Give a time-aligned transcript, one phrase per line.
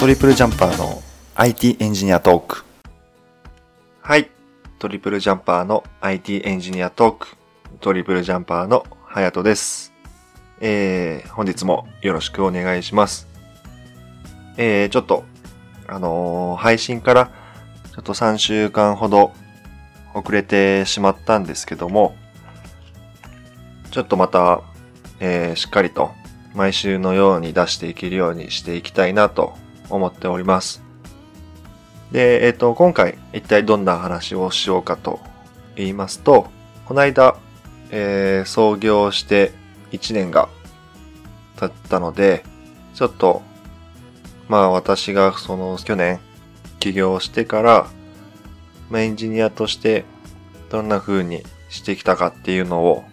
[0.00, 1.02] トリプルジャンパーの
[1.34, 2.64] IT エンジニアトーク。
[4.00, 4.30] はい。
[4.78, 7.26] トリプルジャンパーの IT エンジニアトーク。
[7.82, 9.92] トリプルジャンパーのハヤトです。
[10.58, 13.28] えー、本日もよろしくお願いします。
[14.56, 15.24] えー、ちょっと、
[15.86, 17.30] あのー、配信から
[17.94, 19.34] ちょっと3週間ほど
[20.14, 22.16] 遅れてしまったんですけども、
[23.90, 24.62] ちょっとまた、
[25.20, 26.10] えー、しっかりと
[26.54, 29.58] 毎週のように出していけるようにしていきたいなと
[29.90, 30.82] 思っております。
[32.12, 35.20] で、えっ、ー、と、今回一体どんな話をしようかと
[35.76, 36.48] 言いますと、
[36.86, 37.36] この間、
[37.90, 39.52] えー、創業して
[39.92, 40.48] 1年が
[41.56, 42.44] 経ったので、
[42.94, 43.42] ちょっと、
[44.48, 46.18] まあ私がその去年
[46.80, 47.86] 起業してから、
[48.88, 50.04] まあ、エンジニアとして
[50.70, 53.04] どんな風にしてきたかっていうのを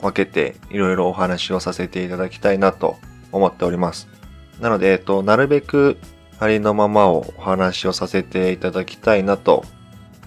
[0.00, 2.96] 分けていろいろお話をさせていただきたいなと
[3.32, 4.17] 思っております。
[4.60, 5.98] なので、えっと、なるべく
[6.38, 9.64] ありのままをお話をさせていただきたいなと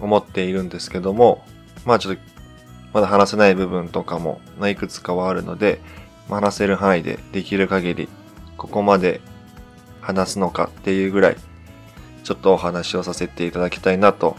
[0.00, 1.44] 思っているんですけども、
[1.84, 2.22] まあちょっと
[2.92, 5.80] まだ話せない部分とかもいくつかはあるので、
[6.28, 8.08] 話せる範囲でできる限り
[8.56, 9.20] ここまで
[10.00, 11.36] 話すのかっていうぐらい
[12.24, 14.36] ちょっとお話をさせていただきたいなと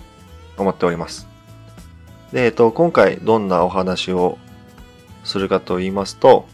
[0.57, 1.27] 思っております。
[2.31, 4.37] で、えっと、今回どんなお話を
[5.23, 6.47] するかと言いますと、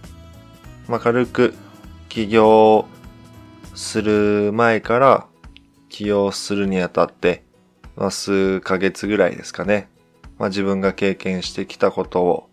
[0.88, 1.54] まあ、軽く
[2.10, 2.88] 起業
[3.80, 5.26] する前から
[5.88, 7.46] 起業するにあたって、
[7.96, 9.88] まあ、数ヶ月ぐらいですかね。
[10.38, 12.50] まあ、自分が経験してきたことを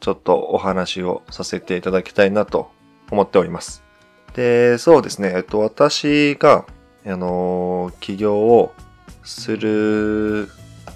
[0.00, 2.72] ちょっとお話をさせていただきたいなと
[3.10, 3.84] 思っております。
[4.34, 5.32] で、そうですね。
[5.36, 6.66] えっと、私が、
[7.06, 8.74] あの、起業を
[9.22, 10.48] する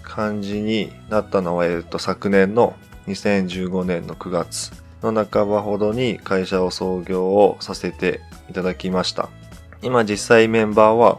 [0.02, 2.74] 感じになったのは、えっと、昨年の
[3.06, 4.72] 2015年の9月
[5.02, 8.20] の半ばほどに会社を創業をさせて
[8.50, 9.30] いただきました。
[9.82, 11.18] 今実際メンバーは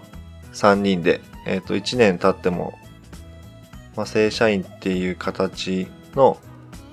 [0.53, 2.77] 3人で、えっ、ー、と1年経っても、
[3.95, 6.37] まあ、正社員っていう形の、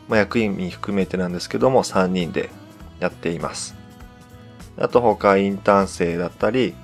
[0.09, 2.51] まあ、役員に含めてなんですけども3人で
[2.99, 3.77] やっています。
[4.79, 6.75] あと他インターン生だったり、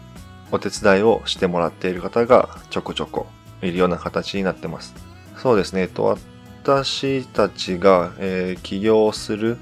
[0.52, 3.26] お手伝いをしてもらっている方がちょこちょこ
[3.62, 4.94] いるような形になってます。
[5.36, 5.82] そうですね。
[5.82, 9.56] えっと、私たちが、えー、起業する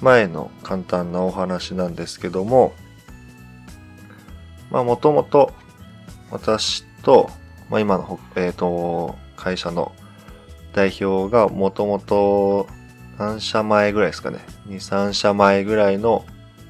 [0.00, 2.72] 前の簡単なお話なんですけども、
[4.70, 5.52] まあもともと
[6.30, 7.30] 私と、
[7.70, 9.92] まあ今の、えっ、ー、と、会社の
[10.72, 12.66] 代表がもともと
[13.18, 14.38] 何社前ぐらいですかね。
[14.68, 16.24] 2、3社前ぐらいの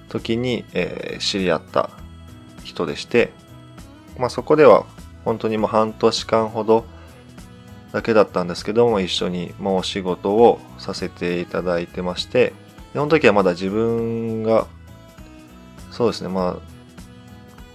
[0.09, 1.91] 時に、えー、知り合った
[2.65, 3.31] 人でして、
[4.19, 4.85] まあそこでは
[5.25, 6.85] 本当にもう半年間ほど
[7.93, 12.53] だけだったんですけども、一緒にもう仕事をさせていただいてまして、
[12.93, 14.67] その時はまだ自分が、
[15.91, 16.78] そうですね、まあ、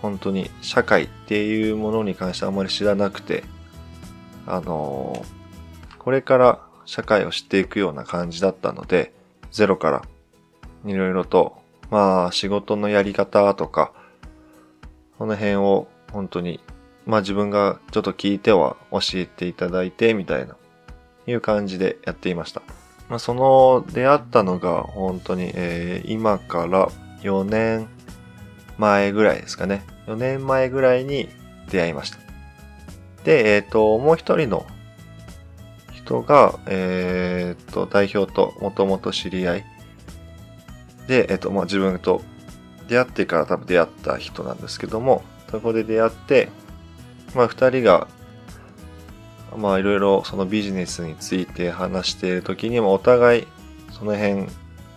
[0.03, 3.45] 本当に社会っていうものに関してあまり知らなくて、
[4.45, 5.25] あの
[5.97, 9.13] これから社会を知っていくような感じだったので、
[9.49, 10.01] ゼロから
[10.85, 11.55] いろいろと、
[11.89, 13.93] まあ仕事のやり方とか、
[15.17, 16.59] その辺を本当に
[17.05, 20.57] まあ自分がちょっと聞いては教えていただいてみたいな、
[21.27, 22.61] いう感じでやっていました。
[23.07, 26.89] まあその出会ったのが本当に、えー、今から
[27.21, 27.87] 4年
[28.77, 29.92] 前ぐらいですかね。
[30.07, 31.29] 4年前ぐらいに
[31.69, 32.17] 出会いました。
[33.23, 34.65] で、えっ、ー、と、もう一人の
[35.91, 39.65] 人が、えっ、ー、と、代表ともともと知り合い
[41.07, 42.21] で、えっ、と、まあ自分と
[42.87, 46.49] 出会ってから多分出会った人なんですけども、そこで出会って、
[47.33, 48.07] まあ二人が、
[49.57, 53.47] まあいろいろそのビジネスについて話している時にもお互い
[53.91, 54.47] その辺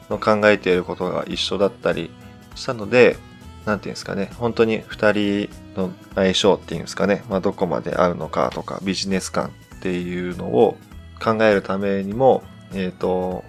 [0.08, 2.10] の考えていることが一緒だったり
[2.54, 3.16] したので、
[3.66, 10.78] なんていうんですかね、本当に二人の相性っていうんですかね、まあどこまで合うのかとかビジネス感っていうのを
[11.22, 13.44] 考えるためにも、えっ、ー、と、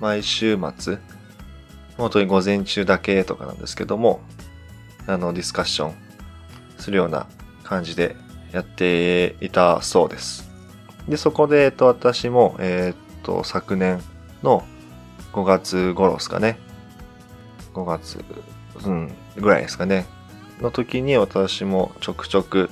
[0.00, 0.98] 毎週末、
[1.96, 4.20] 本当に午前中だけとかなんですけども、
[5.06, 5.94] あの、ディスカッション
[6.78, 7.26] するような
[7.64, 8.16] 感じで
[8.52, 10.50] やっていたそうです。
[11.08, 14.00] で、そこで、えっと、私も、えっと、昨年
[14.42, 14.64] の
[15.32, 16.58] 5月頃ですかね。
[17.74, 18.24] 5月、
[18.84, 20.06] うん、ぐらいですかね。
[20.60, 22.70] の時に私もちょくちょく、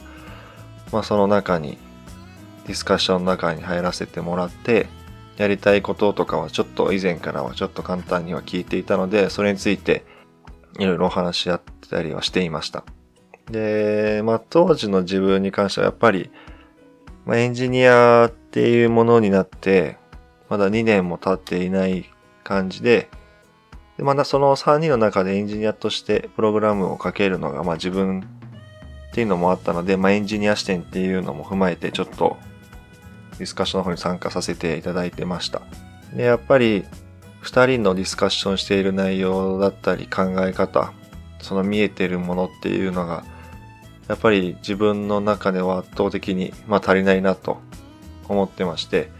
[0.93, 1.79] まあその中に、
[2.67, 4.87] ディスカッションの中に入らせてもらって、
[5.37, 10.05] やりたいこととかはちょっと以前からはちょっと簡単には聞いていたので、それについて
[10.79, 11.61] いろいろお話し合っ
[11.91, 12.85] たりはしていました。
[13.51, 16.31] で、まあ当時の自分に関してはやっぱり、
[17.25, 19.97] まあ、エンジニアっていうものになって、
[20.49, 22.11] まだ2年も経っていない
[22.45, 23.09] 感じで、
[23.97, 28.21] でまだその3人の中でエンジニアとしてプログラムを書けるのが、まあ自分
[29.13, 32.39] っていうのもあったので、まあ、エンジニア視点っていうのも踏まえてちょっと
[33.39, 35.61] ディスカッションの方に参加させていただいてました。
[36.15, 36.85] で、やっぱり
[37.43, 40.93] 2人のディスカッションしている内容だったり考え方、
[41.41, 43.25] その見えてるものっていうのが、
[44.09, 47.61] やっぱり自分の中では圧倒的に、まあ、足りないなと
[48.29, 49.11] 思ってまして、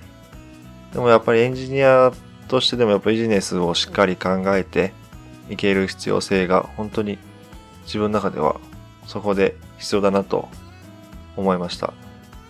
[0.95, 2.13] でもやっぱりエンジニア
[2.49, 4.93] としてでもやっぱビジネスをしっかり考えて
[5.49, 7.19] いける必要性が本当に
[7.85, 8.61] 自分の中では
[9.07, 10.49] そこで必要だなと
[11.37, 11.93] 思いました。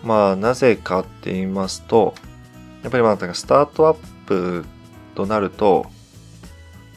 [0.03, 2.13] まあなぜかって言いますと、
[2.83, 4.65] やっぱりまあスタートアップ
[5.15, 5.85] となると、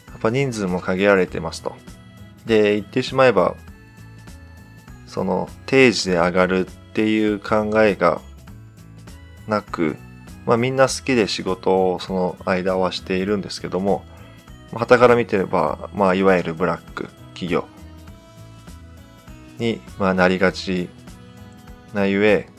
[0.07, 1.75] やっぱ人数も限られてますと。
[2.45, 3.55] で、言ってしまえば、
[5.05, 8.21] その定時で上がるっていう考えが
[9.47, 9.95] なく、
[10.47, 14.03] まあみんな好きで仕事をその間はしているんですけども、
[14.73, 17.65] 旗から見てれば、まあいわゆるブラック企業
[19.59, 20.89] に、まあ、なりがち
[21.93, 22.49] なゆえ、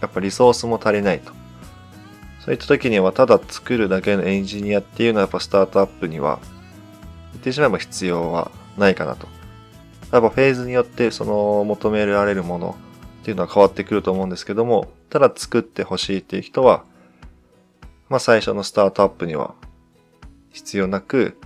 [0.00, 1.32] やっぱリソースも足りないと。
[2.44, 6.40] そういった時にはただ作るだけのエンジニアっていうのはやっぱスタートアップには
[7.32, 9.28] 言ってしまえば必要はないかなと。
[10.10, 12.76] やっぱフェーズによってその求められるもの
[13.22, 16.84] っていうのは変わってくると思うんですけども、ただ作ってほしいっていう人は、
[18.12, 19.54] まあ最初のスタートアップには
[20.50, 21.38] 必要なく、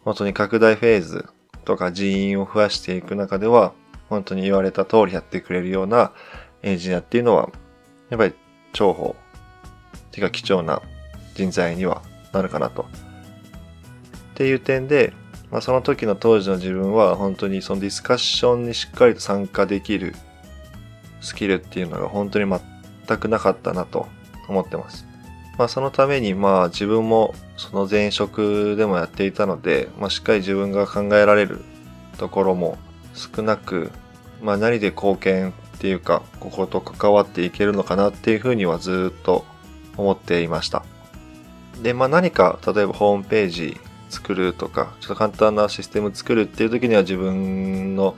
[0.00, 1.28] 本当に拡大フェーズ
[1.64, 3.72] とか人員を増やしていく中では、
[4.08, 6.10] 本当に言われた通りやってくれるような
[6.64, 7.50] エンジニアっていうのは、
[8.10, 8.34] やっぱり
[8.72, 9.14] 重宝、
[10.10, 10.82] てか貴重な
[11.36, 12.02] 人材には
[12.32, 12.82] なるかなと。
[12.82, 12.86] っ
[14.34, 15.12] ていう点で、
[15.52, 20.16] まあ、その時の当時の自分は本当にそのディスカッションにしっかりと参加できる
[21.20, 22.50] スキルっていうのが本当に
[23.06, 24.08] 全くなかったなと
[24.48, 25.07] 思ってます。
[25.58, 31.62] まあそのためにまあ自分もその前職でもやっていたので、まあしっかり自分が考えられる
[32.16, 32.78] ところも
[33.14, 33.90] 少なく、
[34.40, 39.44] まあ、何で貢献っていうか、ここと関わっていけるのかなっていうふうにはずっと
[39.96, 40.84] 思っていました。
[41.82, 48.16] で、まあ何か、例えばホームページ作るとか、ちょっと簡単なシステム作るっていう時には自分の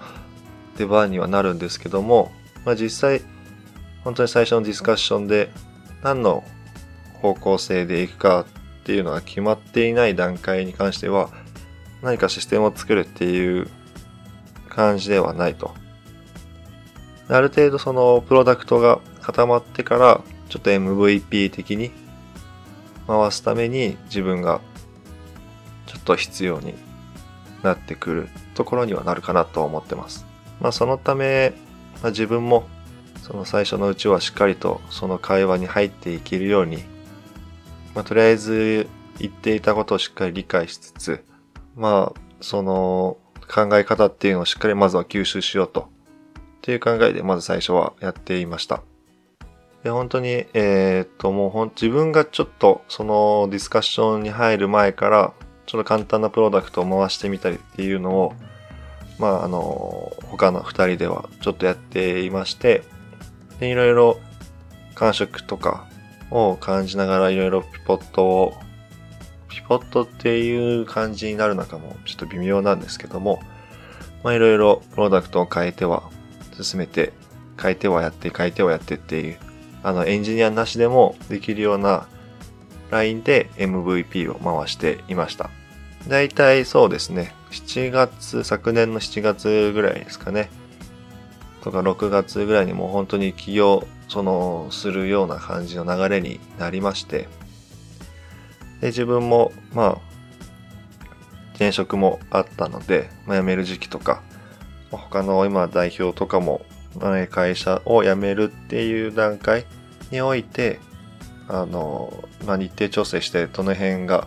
[0.77, 2.33] 出番にはなるんですけども、
[2.65, 3.23] まあ実際、
[4.05, 5.51] 本当に最初のディスカッションで
[6.03, 6.45] 何の
[7.21, 11.31] 方向性でいくかっていうのが決まっていない段階に関しては、
[12.03, 13.69] 何かシステムを作るっていう
[14.69, 15.75] 感じではないと。
[17.29, 21.93] ある程度そのプロダクトが固まってからちょっと MVP 的に
[23.07, 24.61] 回すために自分が
[25.87, 26.75] ちょっと必要に
[27.63, 30.27] なってくるところにはなるかなと思ってます。
[30.61, 31.53] まあそのため、
[32.03, 32.67] まあ、自分も
[33.23, 36.83] その最初のうちはしっかりとその会話に入っていけるように、
[37.95, 38.89] まあとりあえず
[39.19, 41.25] 言っていたことをしっかり理解しつつ、
[41.77, 45.89] まあその考え方っていうのをしっかりまずは吸収しようと。
[46.59, 48.83] っていう考えでまず最初はやっていました。
[49.83, 55.33] で、本当に、えー、っと、もうほん、自分がちょっとそのディスカッションに入る前から、
[55.65, 58.35] ちょっと簡単なプロダクトを回してみたりっていうのを、
[59.19, 62.83] まあ、あの、他の二人ではちょっとやっていまして、
[63.59, 64.19] で、いろいろ
[64.95, 65.87] 感触とか
[66.31, 68.55] を感じながらいろいろピポットを
[69.49, 73.41] ピボットっていう感じになるのかもちょっと微妙なんですけども、
[74.23, 76.05] まあいろいろプロダクトを変えては
[76.61, 77.13] 進めて、
[77.61, 79.39] 変えてはやって、変えてはやってっていう、
[79.83, 82.07] あのエンジニアなしでもできるような
[82.91, 85.51] ラインで MVP を回していました。
[86.09, 90.51] だいたいそうですね、7月、昨年の7月ぐらいですかね。
[91.63, 97.29] とか6月ぐらいにもう本当に起業、その、するような感じの流れになりまして、
[98.81, 99.99] で、自分も、まあ、
[101.55, 104.21] 転職もあったので、まあ、辞める時期とか、
[104.91, 106.63] 他の今代表とかも、
[107.31, 109.65] 会社を辞めるっていう段階
[110.11, 110.81] において、
[111.47, 114.27] あの、まあ、日程調整してどの辺が、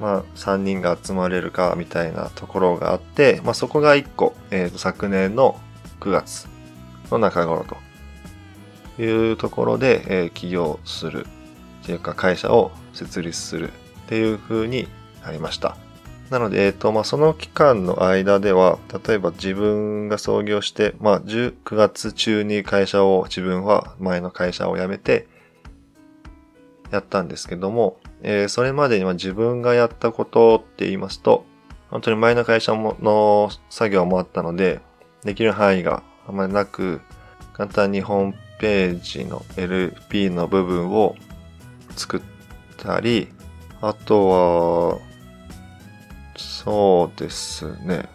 [0.00, 5.60] まあ、3人が集まれるかみたいなところがあって、まあ、そこが1個、えっ、ー、と、昨年の
[6.00, 6.48] 9月
[7.12, 7.83] の中頃と
[8.98, 11.26] いうところで、えー、起業する
[11.82, 13.70] っていうか会社を設立するっ
[14.08, 14.88] ていう風に
[15.24, 15.76] なりました。
[16.30, 25.28] なので、えっ、と、まあ、その期間の間では、例えば自分が創業して、まあ、9月中に会社を、自分は前の会社を辞めて、
[26.90, 31.44] やったんですけども、えー、それまでには自分がやったことって言いますと、
[31.90, 34.80] 本当に前の会社もの作業もあったので、
[35.24, 37.00] できる範囲があまりなく、
[37.52, 41.16] 簡単にホームページの LP の部分を
[41.96, 42.20] 作っ
[42.76, 43.28] たり、
[43.80, 44.98] あとは、
[46.36, 48.08] そうですね。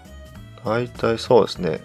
[0.65, 1.81] 大体そうですね。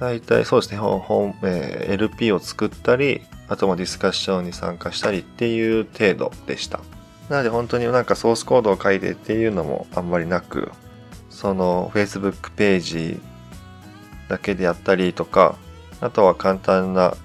[0.00, 6.80] 大体そうですね、本、えー、LP を作ったり、あともディスカッションに参加したりっていう程度でした。
[7.28, 10.70] なので本当になんかソースコードを書いてっていうのもあんまりなく、
[11.30, 13.20] その Facebook ページ
[14.28, 15.56] だけでやったりとか、
[16.00, 17.16] あとは簡単な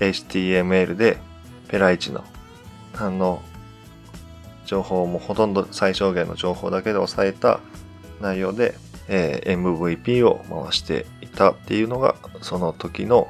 [0.00, 1.18] HTML で
[1.68, 2.24] ペライチの
[2.94, 3.42] あの
[4.64, 7.60] 情報もほとんど最小限の情報だけで抑えた
[8.20, 8.74] 内容で、
[9.08, 13.28] えー、MVP を回していたっていうのがその時の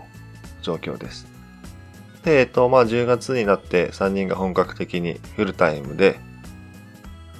[0.62, 1.28] 状況です。
[2.24, 6.18] で、えっと、まあ10月になって3人が本格的にフルタイムで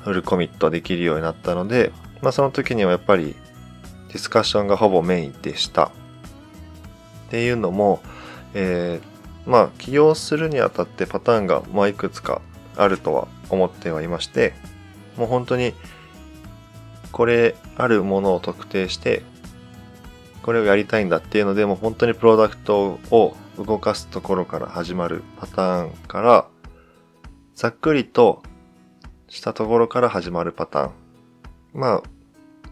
[0.04, 1.92] フルコミットできるようになったので、
[2.23, 3.35] まあその時にはやっぱり
[4.08, 5.87] ディスカッションがほぼメインでした。
[7.26, 8.00] っていうのも、
[8.54, 9.17] えー、
[9.48, 12.42] まあ起業するにあたってパターンがまあいくつか
[12.76, 14.52] あるとは思ってはいまして、
[15.16, 15.72] もう本当に
[17.10, 19.22] これあるものを特定して、
[20.42, 26.46] これをやりたいんだっていうので、もう本当にプロダクトを動かすところから始まるパターンから、
[27.54, 28.42] ざっくりと
[29.28, 30.92] したところから始まるパターン。
[31.72, 32.02] まあ、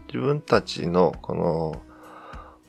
[0.07, 1.81] 自分たちのこの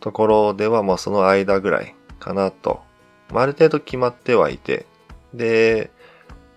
[0.01, 2.88] ところではまあその間ぐらいかなと。
[3.33, 4.87] まあ、ある程度決まってはいて、
[5.35, 5.91] で、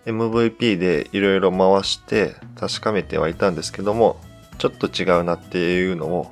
[0.06, 4.20] MVP でいろいろ回して確かめてはいたんですけども、
[4.58, 6.32] ちょっと違うなっていうのを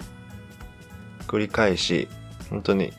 [1.28, 2.08] 繰り返し、
[2.50, 2.94] 本当に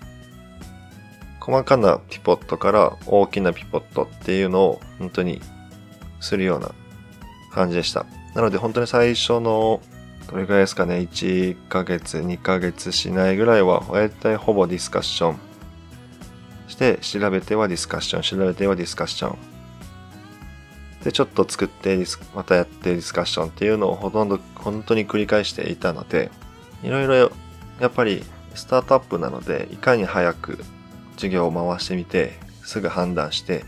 [1.40, 5.40] 細かなピポットから大きなピポットっていうのを本当に
[6.20, 6.73] するような
[7.52, 8.06] 感じでした。
[8.35, 9.80] なので本当に最初の
[10.30, 15.50] どれぐらいですかね、1ヶ月、2ヶ月しないぐらいは、大体ほぼディスカッション
[16.70, 19.38] して、調べてはディスカッション、調べてはディスカッション。
[21.04, 26.30] で、ちょっと作ってまたやってディスカッションっていうのをほとんど本当に繰り返していたので、
[26.82, 27.32] いろいろ
[27.80, 28.24] やっぱり
[28.54, 30.64] スタートアップなので、いかに早く
[31.14, 33.64] 授業を回してみて、すぐ判断して、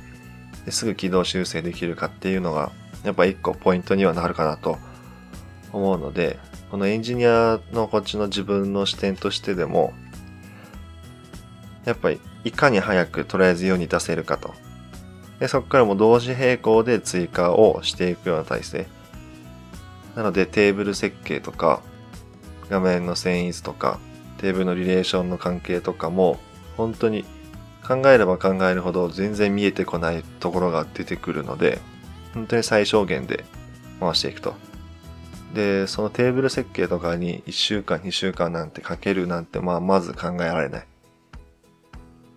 [0.64, 4.78] ですぐ軌道修正できるかっていうのが、やっぱ一個ポイントにはなるかなと
[5.72, 6.38] 思うので、
[6.70, 9.92] このエンジニアのこっちの自分の視点としてでも、
[11.84, 14.54] やっぱりいかに早くとりあえず世に出せるかと
[15.42, 18.86] で、そこからも同時並行で追加をしていくような体制。
[20.14, 21.82] なのでテーブル設計とか、
[22.70, 23.98] 画面の遷移図とか、
[24.38, 26.38] テーブルのリレーションの関係とかも、
[26.76, 27.24] 本当に
[27.84, 31.80] 考えれば考えるほど全然見えてこないところが出てくるので、
[32.34, 33.44] 本当に最小限で
[33.98, 34.54] 回していくと。
[35.54, 40.86] で、そのテーブル設計とかに1週間、2週間なんてかけるなんて、まあ、まず考えられない。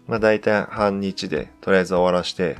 [0.07, 2.57] まあ、大体半日でとりあえず終わらして、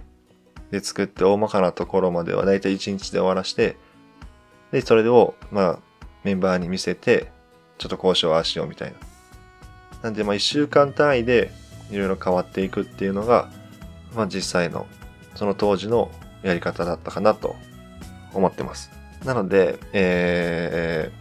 [0.72, 3.78] で作って大まかなところまではだいたい1日で終わらして、
[4.72, 5.80] で、それを、まあ、
[6.24, 7.32] メンバーに見せて、
[7.78, 8.98] ちょっと交渉ああしようみたいな。
[10.02, 11.52] なんで、まあ、1週間単位で
[11.92, 13.50] いろいろ変わっていくっていうのが、
[14.16, 14.88] まあ、実際の、
[15.36, 16.12] その当時の
[16.42, 17.56] やり方だったかなと
[18.34, 18.92] 思ってます。
[19.24, 21.12] なので、え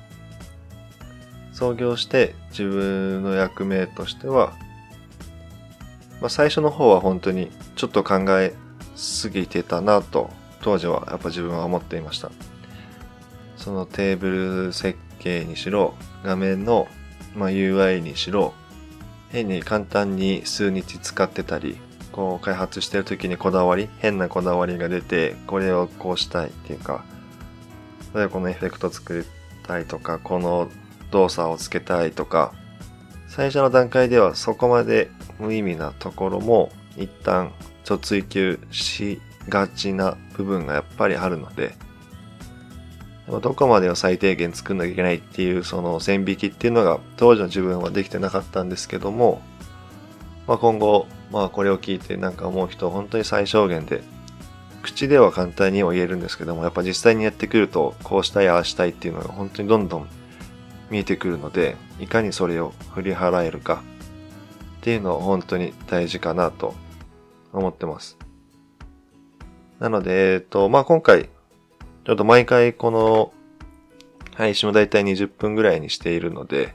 [1.52, 4.52] ー、創業して自分の役目としては、
[6.20, 8.54] まあ、最初の方は本当にちょっと考え
[9.22, 10.30] 過ぎてたなと
[10.62, 12.30] 当時はやっぱ自分は思っていました。
[13.56, 16.86] そのテーブル設計にしろ画面の、
[17.34, 18.52] まあ、UI にしろ
[19.30, 21.78] 変に簡単に数日使ってたり
[22.12, 27.04] こう開発してる時にこだわり変なこだわりが出てこれをこうしたいっていうか
[28.14, 29.24] 例えばこのエフェクト作り
[29.66, 30.70] たいとかこの
[31.10, 32.52] 動作をつけたいとか
[33.26, 37.52] 最初の段階ではそこまで無意味なところも一旦
[37.84, 41.74] ちょっと追求しがちな部分がやっぱりあるので、
[43.26, 49.40] どこまでを最低限作んなきゃいけないっていうその線引きっていうのが当時の自分はできてなかったんですけども、
[50.46, 54.02] まあ、今後、まあこれを聞いてなんか思う人本当に最小限で、
[54.82, 60.08] 口では簡単には言えるんですけども、やっぱ実際にやってくると、こうしたい、ああしたいっていうのが本当にどんどん
[60.90, 63.82] 見えてくるので、いかにそれを振り払えるか
[64.84, 66.74] っていうのは本当に大事かなと
[67.54, 68.18] 思ってます。
[69.78, 71.30] なので、えっと、まあ、今回、
[72.04, 73.32] ちょっと毎回この
[74.34, 76.74] 配信をだいたい20分ぐらいにしているので、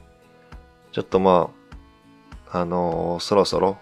[0.90, 1.50] ちょっとま
[2.50, 3.78] あ、あのー、そろそろ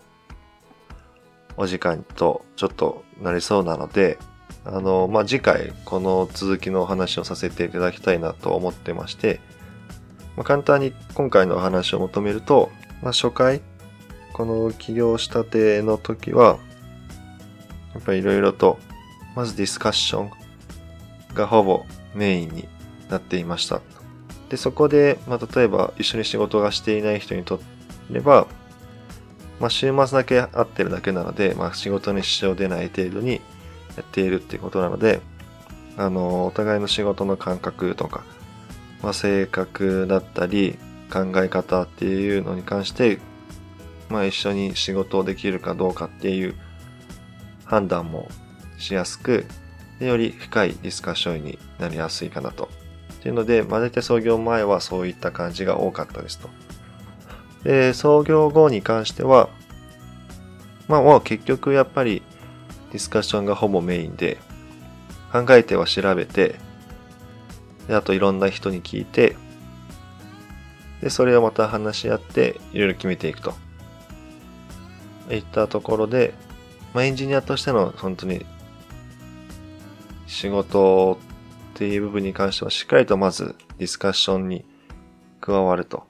[1.57, 4.19] お時間とちょっとなりそうなので、
[4.67, 9.41] あのー、まあ、次回この続きのお話をさせていただきたいなと思ってまして、
[10.37, 12.71] まあ、簡単に今回のお話を求めると、
[13.01, 13.63] まあ、初回、
[14.39, 16.59] この起業したての時は、
[17.93, 18.79] やっぱりいろいろと、
[19.35, 20.31] まずディスカッション
[21.35, 22.69] がほぼメインに
[23.11, 23.83] なっていました。
[24.49, 27.61] で、そこで、まあ、例えば一緒に仕事がしていない人にと
[28.11, 28.47] れば、
[29.59, 33.41] まあ、週末だけ会ってるだけなので、まあ、仕事に支障出ない程度に
[33.97, 35.21] やっているっていうことなので、
[35.97, 38.23] あの、お互いの仕事の感覚とか、
[39.03, 40.79] まあ、性格だったり、
[41.13, 43.19] 考え方っていうのに関して、
[44.09, 46.55] まあ、一緒に仕事をできるかどうかっていう
[47.65, 48.29] 判断も
[48.79, 49.47] しやすく、
[50.01, 52.69] より深いディスカッションになりやすいかなと。
[53.15, 56.49] っていうので、まあ、大体創業前はそういった感じが多かったですと。
[57.65, 59.51] で、創業後に関しては、
[60.87, 62.23] まあもう結局やっぱり
[62.93, 64.39] ディスカッションがほぼメインで、
[65.33, 66.55] 考えては調べて、
[67.87, 69.37] であといろんな人に聞いて、
[71.03, 73.55] で、それをまた話し合って、いろいろ決めていくと。
[75.31, 76.35] いったところで、
[76.95, 78.45] まあ、エンジニアとしての本当に
[80.27, 81.19] 仕事
[81.75, 84.65] っていう部分に関してはしっかりとまずディスカッションに
[85.41, 86.07] 加わると。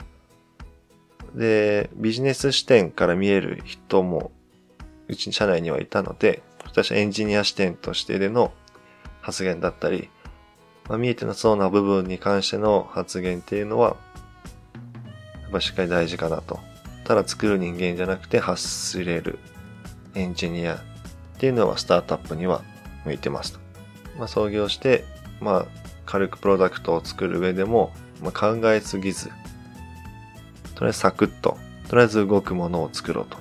[1.34, 4.32] で、ビジネス視点から見える人も
[5.08, 8.52] うち社内にはいたので、私はエンジニア視点としてでの
[9.20, 10.10] 発言だったり、
[10.88, 13.96] まあ、見えてなそうな部分に関しての発言っていうのは、
[15.42, 16.60] やっぱしっかり大事かなと。
[17.08, 19.38] ただ作る人間じゃなくて発すれる
[20.14, 20.78] エンジニアっ
[21.38, 22.62] ていうのはスタートアップには
[23.06, 23.60] 向いてますと。
[24.18, 25.06] まあ、創業して、
[25.40, 25.66] まあ、
[26.04, 29.30] 軽くプロダクトを作る上でも、まあ、考えすぎず、
[30.74, 31.56] とりあえずサクッと、
[31.88, 33.38] とりあえず動くものを作ろうと。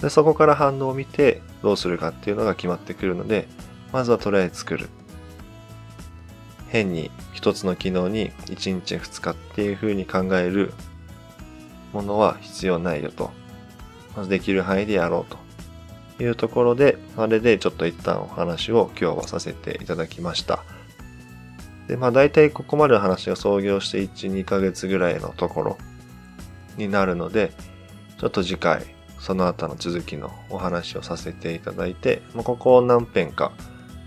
[0.00, 3.46] で、そこから反応を見てどうするかっていうのが決まってくるので、
[3.92, 4.88] まずはとりあえず作る。
[6.68, 10.72] 変に一つの機能に1日2日っていう風に考える
[11.92, 13.30] ものは必要ないよと。
[14.16, 15.36] まずできる範囲でやろう
[16.18, 20.64] というところで、あれでちょっと一旦お話を今日はさせていただきました。
[21.88, 25.78] で、まあ大体ここまでの話が創業して1、2ヶ月ぐらいのところ
[26.76, 27.52] になるので、
[28.18, 28.84] ちょっと次回、
[29.18, 33.52] その後の続きのお話をさせていただいて、まあ、ここを何遍か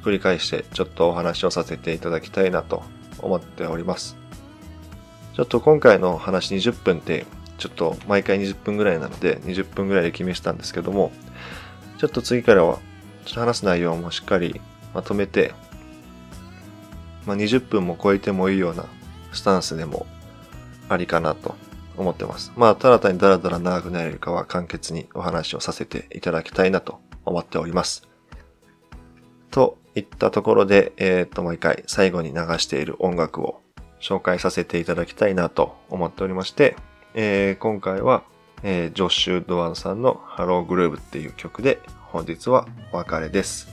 [0.04, 2.84] 繰り返してちょっとお話をさせていただきたいなと
[3.20, 4.18] 思っております。
[5.34, 7.26] ちょっと今回の話20分って
[7.58, 11.12] ちょっと毎回20分ぐらいなので20分ぐらいで決めしたんですけども、
[11.98, 12.80] ちょっと次からは
[13.26, 14.60] ちょっと話す内容もしっかり
[14.94, 15.54] まとめて、
[17.26, 18.86] まあ、20分も超えてもいいような
[19.34, 20.06] スタンスでも
[20.90, 21.56] ありかなと
[21.98, 22.52] 思ってます。
[22.56, 28.08] まあ、ただ単にダラダラ長くなれるかは簡潔にお話をさせていただきたいなと思っております。
[29.52, 33.62] といったところで、えっ、ー、と、毎回最後に流している音楽を
[34.02, 36.76] 紹介させていただきたいなと思っておりまして、
[37.18, 38.24] えー、今回は、
[38.62, 41.80] えー、ジョッシュ・ドワンさんのハローグルーブっていう曲で
[42.12, 43.70] 本日はお別れです。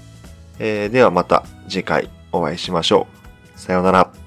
[0.60, 3.08] えー、ではまた次回お会いしましょ
[3.56, 3.58] う。
[3.58, 4.21] さようなら。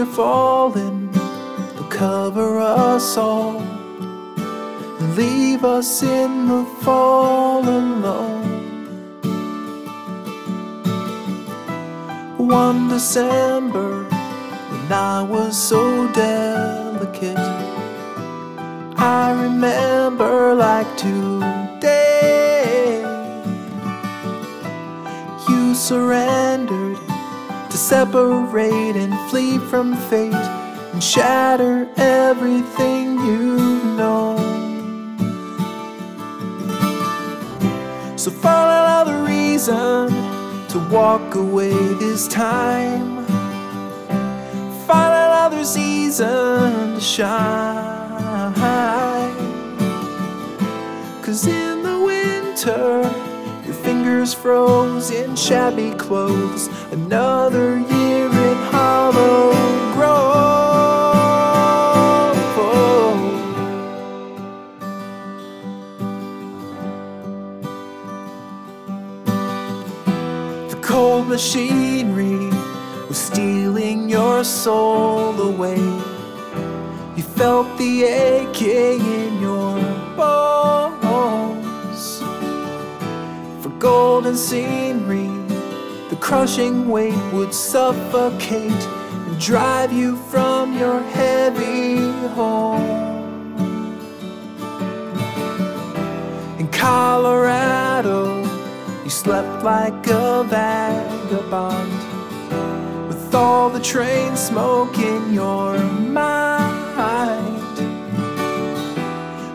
[0.00, 3.60] Are falling, they'll cover us all.
[3.60, 8.46] And leave us in the fall alone.
[12.36, 17.38] One December, when I was so delicate.
[18.96, 23.02] I remember like today.
[25.48, 26.47] You surrendered to
[27.88, 33.56] separate and flee from fate and shatter everything you
[33.96, 34.36] know.
[38.14, 40.08] So find another reason
[40.68, 43.24] to walk away this time.
[44.86, 48.54] Find another season to shine.
[51.22, 53.27] Cause in the winter,
[54.08, 56.68] fingers froze in shabby clothes.
[56.92, 59.52] Another year in hollow
[59.92, 60.28] grove.
[70.70, 72.48] The cold machinery
[73.08, 75.84] was stealing your soul away.
[77.14, 79.17] You felt the aching
[83.78, 85.28] golden scenery.
[86.10, 91.96] The crushing weight would suffocate and drive you from your heavy
[92.28, 93.08] home.
[96.58, 98.42] In Colorado,
[99.04, 101.92] you slept like a vagabond
[103.08, 107.76] with all the train smoke in your mind.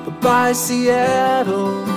[0.05, 1.92] But by Seattle,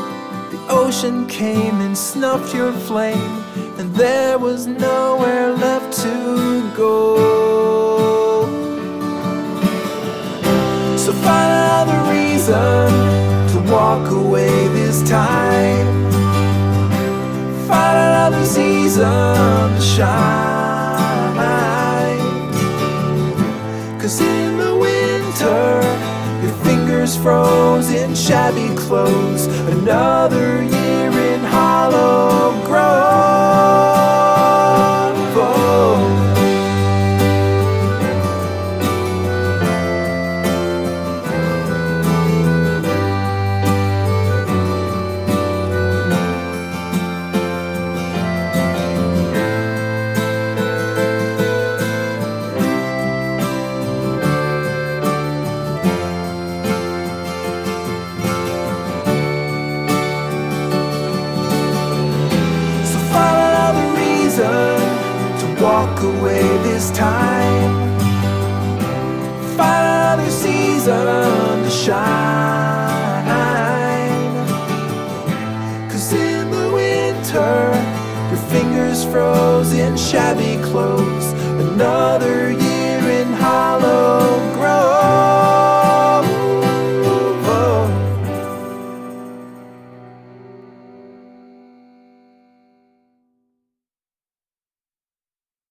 [0.77, 3.43] ocean came and snuffed your flame,
[3.79, 8.47] and there was nowhere left to go.
[10.97, 12.89] So find another reason
[13.53, 15.87] to walk away this time.
[17.69, 20.36] Find another season to shine.
[28.07, 29.47] In shabby clothes.
[29.47, 30.76] Another
[80.77, 81.16] close.